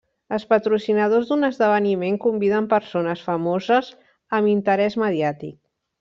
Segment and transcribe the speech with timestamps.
[0.35, 3.91] Els patrocinadors d'un esdeveniment conviden persones famoses
[4.39, 5.55] amb interès mediàtic.